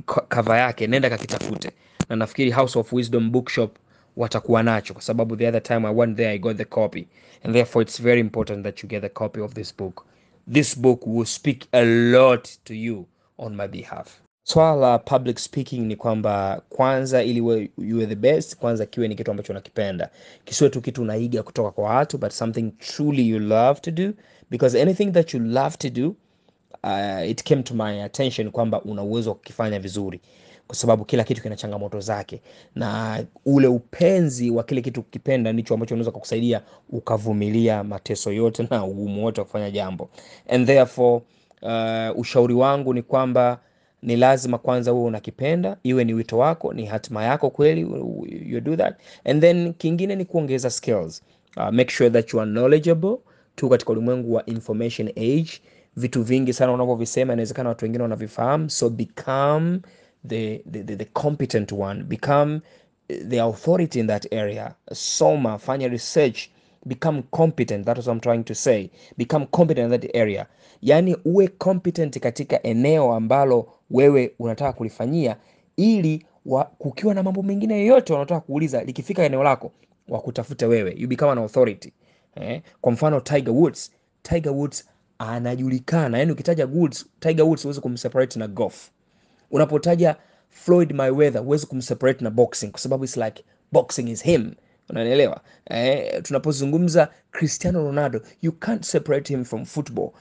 [0.05, 0.87] kava yake.
[0.87, 1.71] Nenda kakitafute.
[2.09, 3.75] Na nafikiri house of wisdom bookshop
[4.15, 7.07] watakuwa nacho kwa sababu the other time i went there i got the copy.
[7.43, 10.05] And therefore it's very important that you get the copy of this book
[10.51, 13.05] this book will speak a lot to you
[13.37, 14.21] on my behalf.
[14.43, 19.07] Swala la public speaking ni kwamba kwanza ili we, you are the best kwanza kiwe
[19.07, 20.09] ni kitu ambacho unakipenda.
[20.45, 24.13] Kisiwe tu kitu unaiga kutoka kwa watu but something truly you love to do.
[24.49, 26.15] Because anything that you love to do
[26.83, 30.21] uh, it came to my attention kwamba una uwezo wa kukifanya vizuri
[30.67, 32.41] kwa sababu kila kitu kina changamoto zake.
[32.75, 38.85] Na ule upenzi wa kile kitu ukipenda ndicho ambacho unaweza kukusaidia ukavumilia mateso yote na
[38.85, 40.09] ugumu wote wa kufanya jambo.
[40.49, 41.21] And therefore
[41.61, 43.59] uh, ushauri wangu ni kwamba
[44.01, 47.81] ni lazima kwanza uwe unakipenda iwe ni wito wako ni hatima yako kweli
[48.45, 48.95] you do that.
[49.25, 51.21] And then kingine ni kuongeza skills.
[51.57, 53.17] Uh, make sure that you are knowledgeable
[53.55, 55.49] tu katika ulimwengu wa information age.
[55.95, 58.69] Vitu vingi sana unavyovisema inawezekana watu wengine wanavifahamu.
[58.69, 59.79] So become
[60.23, 62.61] the, the, the, the competent one become
[63.09, 64.75] the authority in that area.
[64.93, 66.49] Soma fanya research
[66.87, 67.85] become competent.
[67.85, 68.89] That is what I'm trying to say.
[69.17, 70.47] Become competent in that area.
[70.81, 75.37] Yaani uwe competent katika eneo ambalo wewe unataka kulifanyia
[75.77, 79.71] ili wa, kukiwa na mambo mengine yoyote wanataka kuuliza likifika eneo lako
[80.07, 80.93] wakutafute wewe.
[80.97, 81.93] You become an authority.
[82.35, 82.61] Eh?
[82.81, 83.91] kwa mfano tiger woods.
[84.21, 84.85] Tiger woods
[85.19, 86.19] anajulikana.
[86.19, 88.89] Yani ukitaja woods, tiger woods huwezi kumseparate na golf
[89.51, 90.15] unapotaja
[90.49, 94.53] floyd mayweather huwezi kumseparate na boxing kwa sababu its like boxing is him.
[94.89, 100.11] Unanielewa eh, tunapozungumza cristiano ronaldo you can't separate him from football.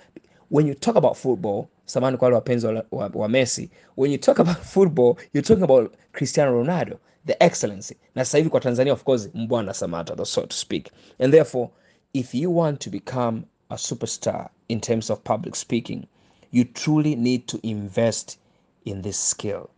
[0.51, 4.19] When you talk about football samani kwa wale wapenzi wa, wa, wa messi when you
[4.19, 7.97] talk about football you're talking about cristiano ronaldo the excellency.
[8.15, 10.91] Na sasa hivi kwa tanzania of course mbwana samata so to speak.
[11.19, 11.71] And therefore
[12.13, 16.07] if you want to become a superstar in terms of public speaking
[16.53, 18.39] you truly need to invest
[18.87, 19.71] in this skill.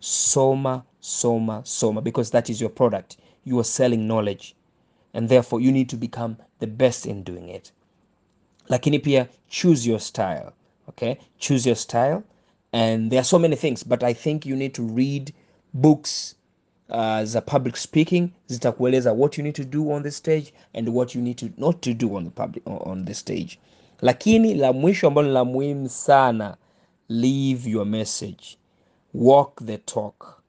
[0.00, 3.16] Soma soma soma because that is your product.
[3.44, 4.54] You are selling knowledge
[5.14, 7.72] and therefore you need to become the best in doing it.
[8.68, 10.52] Lakini pia choose your style
[10.88, 11.18] okay?
[11.38, 12.22] Choose your style
[12.72, 15.32] and there are so many things but i think you need to read
[15.72, 16.34] books
[16.90, 21.14] uh, za public speaking zitakueleza what you need to do on the stage and what
[21.14, 23.58] you need to not to do on the public on the stage.
[24.02, 26.56] Lakini la mwisho ambalo ni la muhimu sana
[27.08, 28.58] leave your message.
[29.14, 30.42] Walk the talk.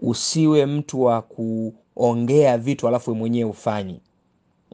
[0.00, 4.00] Usiwe mtu wa kuongea vitu alafu mwenyewe ufanyi.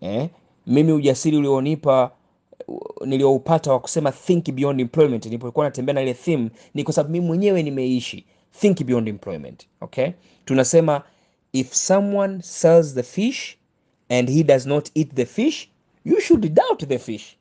[0.01, 0.29] Eh?
[0.67, 2.11] mimi ujasiri ulionipa
[3.07, 7.27] nilioupata wa kusema think beyond employment nilipokuwa natembea na ile theme ni kwa sababu mimi
[7.27, 8.27] mwenyewe nimeishi.
[8.61, 10.09] Think beyond employment okay?
[10.45, 11.03] Tunasema
[11.53, 13.57] if someone sells the fish
[14.09, 15.69] and he does not eat the fish
[16.05, 17.37] you should doubt the fish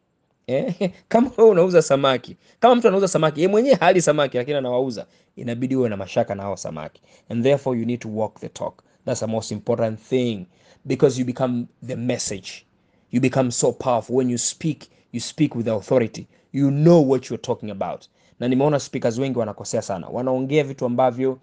[0.47, 0.91] eh?
[1.07, 5.75] kama wewe unauza samaki kama mtu anauza samaki yeye mwenyewe hali samaki lakini anawauza inabidi
[5.75, 7.01] uwe na mashaka na hao samaki.
[7.29, 8.83] And therefore you need to walk the talk.
[9.05, 10.45] That's the most important thing.
[10.85, 12.65] Because you become the message.
[13.11, 14.15] You become so powerful.
[14.15, 16.27] When you speak you speak with authority.
[16.51, 18.07] You know what you're talking about.
[18.39, 20.07] Na nimeona speakers wengi wanakosea sana.
[20.07, 21.39] Wanaongea vitu ambavyo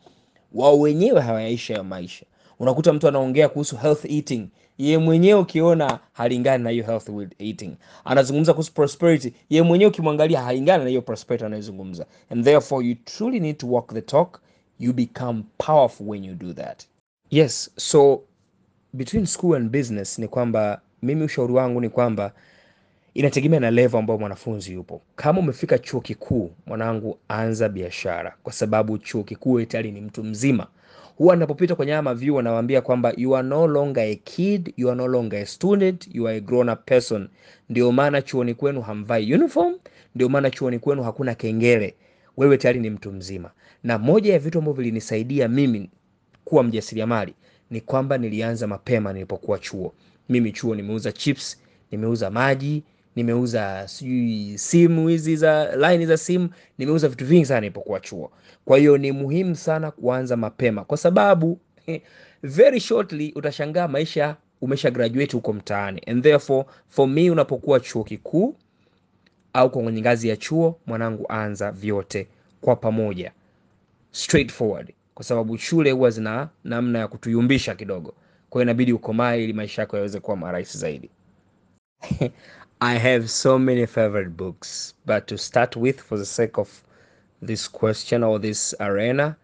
[0.53, 2.27] wao wenyewe hawayaishi hayo maisha
[2.61, 4.49] unakuta mtu anaongea kuhusu health eating.
[4.79, 7.73] Ye mwenyewe ukiona halingani na hiyo health eating.
[8.05, 9.33] Anazungumza kuhusu prosperity.
[9.51, 12.07] Ye mwenyewe ukimwangalia halingani na hiyo prosperity anayozungumza.
[12.31, 14.41] And therefore you truly need to walk the talk.
[14.79, 16.85] You become powerful when you do that.
[17.31, 18.23] Yes so
[18.93, 22.33] between school and business ni kwamba mimi ushauri wangu ni kwamba
[23.15, 25.01] inategemea na level ambayo mwanafunzi yupo.
[25.17, 28.35] Kama umefika chuo kikuu mwanangu anza biashara.
[28.43, 30.67] Kwa sababu chuo kikuu tayari ni mtu mzima
[31.19, 34.97] huwa napopita kwenye haya mavyuo nawaambia kwamba you are no longer a kid you are
[34.97, 37.29] no longer a student you are a grown up person.
[37.69, 39.75] Ndio maana chuoni kwenu hamvai uniform
[40.15, 41.95] ndio maana chuoni kwenu hakuna kengele.
[42.37, 43.51] Wewe tayari ni mtu mzima.
[43.85, 45.91] Na moja ya vitu ambavyo vilinisaidia mimi
[46.45, 47.35] kuwa mjasiriamali
[47.71, 49.95] ni kwamba nilianza mapema nilipokuwa chuo.
[50.29, 51.59] Mimi chuo nimeuza chips
[51.91, 52.83] nimeuza maji
[53.19, 58.31] nimeuza sijui simu hizi za line za simu nimeuza vitu vingi sana nilipokuwa chuo.
[58.65, 60.85] Kwa hiyo ni muhimu sana kuanza mapema.
[60.85, 61.59] Kwa sababu
[62.43, 66.03] very shortly utashangaa maisha umesha graduate huko mtaani.
[66.07, 68.57] And therefore for me unapokuwa chuo kikuu
[69.53, 72.27] au kwenye ngazi ya chuo mwanangu anza vyote
[72.61, 73.33] kwa pamoja.
[74.11, 78.15] Straightforward kwa sababu shule huwa zina namna ya kutuyumbisha kidogo.
[78.51, 81.11] Kwa hiyo inabidi ukomae ili maisha yako yaweze kuwa marahisi zaidi
[82.81, 86.85] I have so many favorite books, but to start with, for the sake of
[87.43, 89.37] this question or this arena,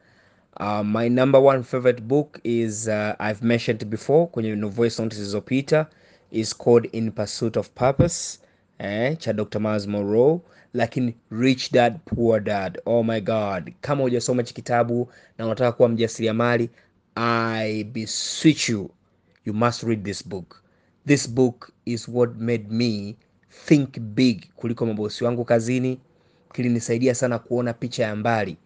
[0.59, 5.89] uh, my number one favorite book is uh, I've mentioned before kwenye voice notes zilizopita
[6.31, 8.39] is called In Pursuit of Purpose
[8.79, 9.59] eh, cha Dr.
[9.59, 10.41] Miles Monroe,
[10.73, 12.79] lakini Rich Dad Poor Dad.
[12.87, 16.71] Oh my God, kama hujasoma hichi kitabu na unataka kuwa mjasiriamali,
[17.17, 18.91] I beseech you,
[19.45, 20.63] you must read this book.
[21.07, 23.17] This book is what made me
[23.67, 26.01] think big kuliko mabosi wangu kazini.
[26.53, 28.57] Kilinisaidia sana kuona picha ya mbali.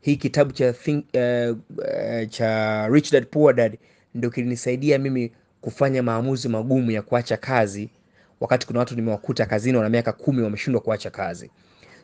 [0.00, 3.78] Hii kitabu cha think, uh, uh, cha Rich Dad Poor Dad
[4.14, 7.88] ndio kilinisaidia mimi kufanya maamuzi magumu ya kuacha kazi,
[8.40, 11.50] wakati kuna watu nimewakuta kazini wana miaka kumi wameshindwa kuacha kazi.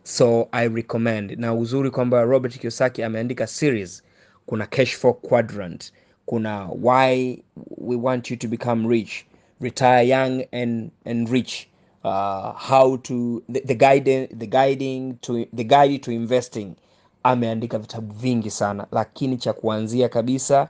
[0.02, 4.02] So I recommend, na uzuri kwamba Robert Kiyosaki ameandika series.
[4.46, 5.92] Kuna Cash Flow Quadrant,
[6.26, 7.42] kuna Why
[7.78, 9.24] We Want You to Become Rich
[9.60, 11.68] retire young and and rich
[12.04, 16.74] uh, how to the, the guide the guiding to the guide to investing.
[17.22, 20.68] Ameandika vitabu vingi sana lakini cha kuanzia kabisa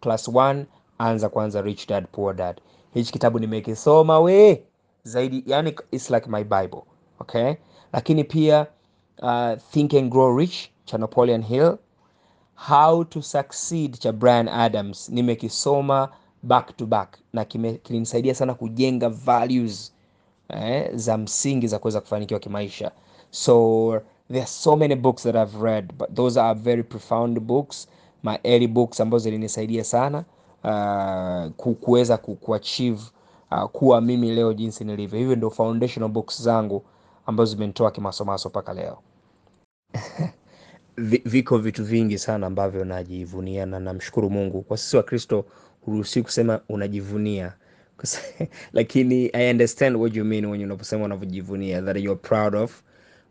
[0.00, 0.64] class 1
[0.98, 2.60] anza kwanza rich dad poor dad.
[2.94, 4.62] Hichi kitabu nimekisoma we
[5.04, 6.82] zaidi yani it's like my bible
[7.20, 7.54] okay?
[7.92, 8.66] Lakini pia
[9.22, 11.76] uh, think and grow rich cha napoleon hill.
[12.54, 15.08] How to succeed cha brian adams.
[15.08, 16.08] Nimekisoma
[16.42, 19.92] back to back na kilinisaidia sana kujenga values
[20.52, 22.90] eh, za msingi za kuweza kufanikiwa kimaisha.
[23.30, 27.88] So there are so many books that i've read but those are very profound books
[28.22, 30.24] my early books ambazo zilinisaidia sana
[30.64, 33.00] uh, kuweza ku, kuachieve
[33.50, 35.18] uh, kuwa mimi leo jinsi nilivyo.
[35.18, 36.82] Hivyo ndio foundational books zangu
[37.26, 38.98] ambazo zimenitoa kimasomaso mpaka leo.
[41.24, 44.62] Viko vitu vingi sana ambavyo najivunia na namshukuru mungu.
[44.62, 45.44] Kwa sisi wa kristo
[45.84, 47.52] huruhusi kusema unajivunia
[48.72, 52.82] lakini i understand what you mean when unaposema unavyojivunia that you're proud of.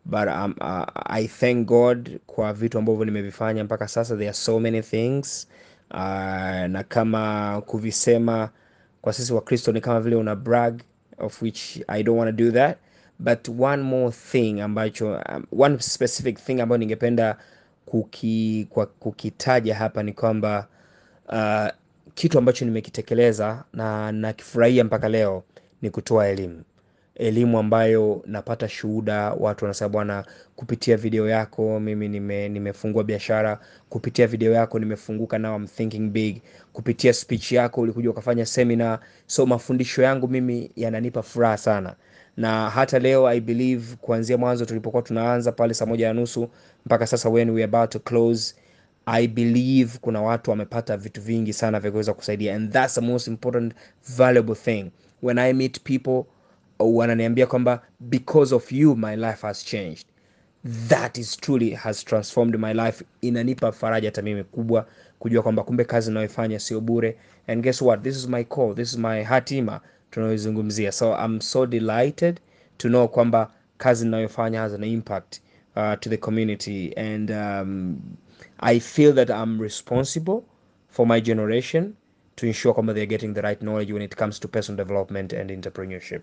[0.04, 4.60] But um, uh, i thank god kwa vitu ambavyo nimevifanya mpaka sasa there are so
[4.60, 5.48] many things.
[5.90, 5.98] Uh,
[6.68, 8.50] na kama kuvisema
[9.02, 10.80] kwa sisi wa kristo ni kama vile una brag
[11.18, 12.78] of which i don't want to do that.
[13.18, 17.36] But one more thing ambacho um, one specific thing ambayo ningependa
[17.86, 20.66] kuki, kwa, kukitaja hapa ni kwamba
[21.28, 21.68] uh,
[22.14, 25.42] kitu ambacho nimekitekeleza na nakifurahia mpaka leo
[25.82, 26.62] ni kutoa elimu.
[27.14, 30.24] Elimu ambayo napata shuhuda watu wanasema bwana
[30.56, 36.42] kupitia video yako mimi nime, nimefungua biashara kupitia video yako nimefunguka now I'm thinking big.
[36.72, 39.00] Kupitia speech yako ulikuja ukafanya seminar.
[39.26, 41.94] So mafundisho yangu mimi yananipa furaha sana.
[42.36, 46.48] Na hata leo i believe kuanzia mwanzo tulipokuwa tunaanza pale saa moja na nusu
[46.86, 48.54] mpaka sasa when we about to close
[49.06, 52.56] i believe kuna watu wamepata vitu vingi sana vya kuweza kusaidia.
[52.56, 53.74] And that's the most important
[54.16, 54.90] valuable thing.
[55.22, 56.24] When i meet people
[56.78, 60.06] wananiambia kwamba because of you my life has changed.
[60.88, 63.04] That is truly has transformed my life.
[63.20, 64.86] Inanipa faraja hata mimi kubwa
[65.18, 67.16] kujua kwamba kumbe kazi inayoifanya sio bure.
[67.46, 68.02] And guess what?
[68.02, 70.92] This is my call this is my hatima tunayoizungumzia.
[70.92, 72.40] So i'm so delighted
[72.78, 75.40] to know kwamba kazi ninayofanya has an impact
[75.76, 76.92] uh, to the community.
[76.96, 77.96] And um,
[78.58, 80.42] i feel that i'm responsible
[80.88, 81.94] for my generation
[82.36, 85.50] to ensure kwamba they're getting the right knowledge when it comes to personal development and
[85.50, 86.22] entrepreneurship.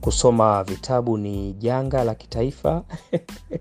[0.00, 2.84] Kusoma vitabu ni janga la kitaifa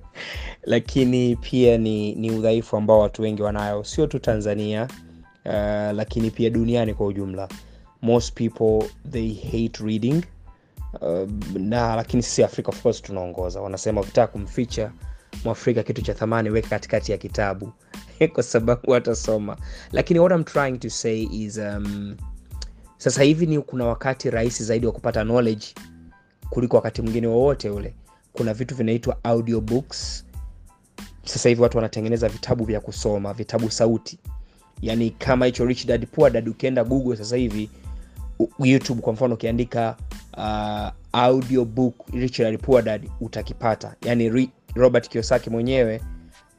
[0.63, 3.83] lakini pia ni, ni udhaifu ambao watu wengi wanayo.
[3.83, 4.87] Sio tu tanzania
[5.45, 5.51] uh,
[5.95, 7.49] lakini pia duniani kwa ujumla.
[8.01, 10.23] Most people they hate reading
[11.01, 13.61] uh, na lakini sisi afrika of course tunaongoza.
[13.61, 14.91] Wanasema ukitaka kumficha
[15.45, 17.73] mwafrika kitu cha thamani weka katikati ya kitabu.
[18.33, 19.57] Kwa sababu watasoma.
[19.91, 22.15] Lakini what I'm trying to say is um,
[22.97, 25.65] sasa hivi ni kuna wakati rahisi zaidi wa kupata knowledge
[26.49, 27.95] kuliko wakati mwingine wowote ule.
[28.33, 30.25] Kuna vitu vinaitwa audiobooks.
[31.25, 34.19] Sasa hivi watu wanatengeneza vitabu vya kusoma vitabu sauti.
[34.81, 37.69] Yaani kama hicho rich dad poor dad ukienda google sasa hivi
[38.59, 39.97] youtube kwa mfano ukiandika
[40.37, 42.39] uh, audiobook rich
[42.83, 43.95] dad utakipata.
[44.05, 46.01] Yani robert kiosaki mwenyewe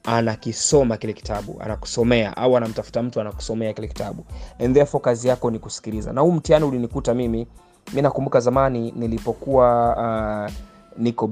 [0.04, 4.24] anakisoma kile kitabu anakusomea au anamtafuta mtu anakusomea kile kitabu.
[4.58, 6.12] And therefore kazi yako ni kusikiliza.
[6.12, 7.46] Na huu mtihani ulinikuta mimi
[7.92, 9.96] mi nakumbuka zamani nilipokuwa
[10.46, 10.52] uh,
[10.98, 11.30] niko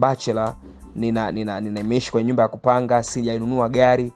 [0.95, 4.13] nina nimeishi kwenye nyumba ya kupanga sijainunua gari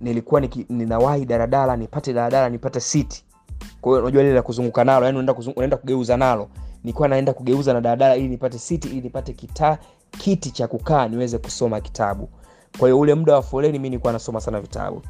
[0.00, 3.24] nilikuwa niki, ninawahi daradara nipate daradara nipate siti
[3.80, 6.48] kwa hiyo unajua lile la kuzunguka nalo yani unaenda, unaenda kugeuza nalo
[6.84, 9.78] nilikuwa naenda kugeuza na daradara ili nipate siti ili nipate kita,
[10.10, 12.28] kiti cha kukaa niweze kusoma kitabu.
[12.78, 15.02] Kwa hiyo ule muda wa foleni mi nilikuwa nasoma sana vitabu.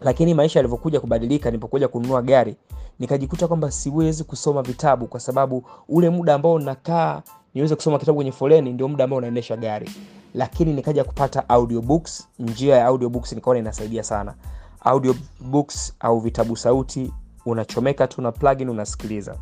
[0.00, 2.56] Lakini maisha yalivyokuja kubadilika nilipokuja kununua gari
[2.98, 7.22] nikajikuta kwamba siwezi kusoma vitabu kwa sababu ule muda ambao nakaa
[7.54, 9.90] niweze kusoma kitabu kwenye foleni ndio muda ambao unaendesha gari.
[10.34, 14.34] Lakini nikaja kupata audiobooks njia ya audiobooks nikaona inasaidia sana.
[14.80, 17.12] Audiobooks au vitabu sauti
[17.46, 19.36] unachomeka tu na plugin unasikiliza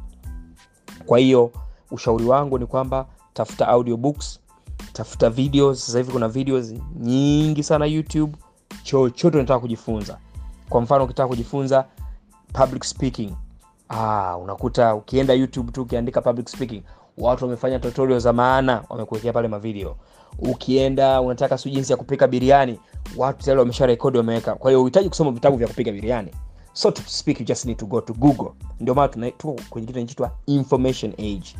[1.06, 1.50] kwa hiyo
[1.90, 4.40] ushauri wangu ni kwamba tafuta audiobooks
[4.92, 5.86] tafuta videos.
[5.86, 8.36] Sasa hivi kuna videos nyingi sana youtube.
[8.82, 10.18] Chochote unataka kujifunza.
[10.68, 11.84] Kwa mfano ukitaka kujifunza
[12.52, 13.32] public speaking.
[13.88, 16.82] Ah, unakuta ukienda youtube tu ukiandika public speaking
[17.18, 19.96] watu wamefanya tutorial za maana wamekuwekea pale mavideo.
[20.38, 22.80] Ukienda unataka sijui jinsi ya kupika biriani
[23.16, 24.54] watu tayari wamesha rekodi wameweka.
[24.54, 26.30] Kwa hiyo uhitaji kusoma vitabu vya kupika biriani
[26.76, 28.52] so to speak you just need to go to google.
[28.80, 29.08] Ndio maana
[29.70, 31.56] kwenye kitu inaitwa information age.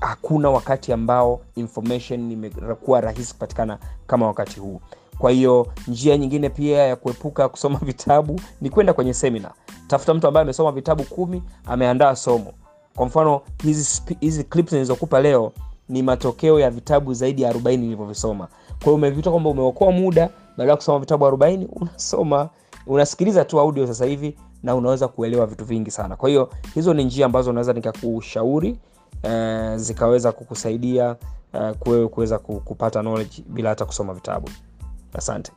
[0.00, 4.80] Hakuna wakati ambao information imekuwa rahisi kupatikana kama wakati huu.
[5.18, 9.50] Kwa hiyo njia nyingine pia ya kuepuka kusoma vitabu ni kwenda kwenye semina
[9.86, 12.52] tafuta mtu ambaye amesoma vitabu kumi ameandaa somo.
[12.96, 15.52] Kwa mfano hizi hizi clips nilizokupa leo
[15.88, 18.46] ni matokeo ya vitabu zaidi ya 40 nilivyovisoma.
[18.68, 22.48] Kwa hiyo umevita kwamba umeokoa muda baada ya kusoma vitabu 40 unasoma
[22.86, 26.16] unasikiliza tu audio sasa hivi na unaweza kuelewa vitu vingi sana.
[26.16, 28.78] Kwa hiyo hizo ni njia ambazo unaweza nikakushauri
[29.22, 31.16] eh, zikaweza kukusaidia
[31.52, 34.48] eh, kuwewe kuweza kupata knowledge bila hata kusoma vitabu.
[35.14, 35.52] Asante